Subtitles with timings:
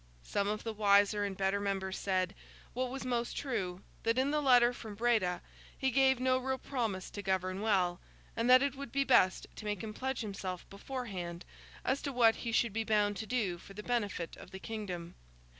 [0.23, 4.95] Some of the wiser and better members said—what was most true—that in the letter from
[4.95, 5.43] Breda,
[5.77, 7.99] he gave no real promise to govern well,
[8.35, 11.45] and that it would be best to make him pledge himself beforehand
[11.85, 15.13] as to what he should be bound to do for the benefit of the kingdom.